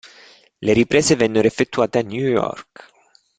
Le 0.61 0.73
riprese 0.73 1.15
vennero 1.15 1.45
effettuate 1.45 1.99
a 1.99 2.01
New 2.01 2.25
York. 2.25 2.89